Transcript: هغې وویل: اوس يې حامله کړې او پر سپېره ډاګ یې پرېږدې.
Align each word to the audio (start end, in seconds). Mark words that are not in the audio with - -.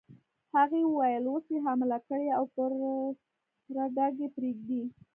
هغې 0.55 0.81
وویل: 0.85 1.23
اوس 1.31 1.45
يې 1.53 1.59
حامله 1.65 1.97
کړې 2.07 2.27
او 2.37 2.43
پر 2.55 2.71
سپېره 3.57 3.85
ډاګ 3.95 4.13
یې 4.21 4.27
پرېږدې. 4.35 4.83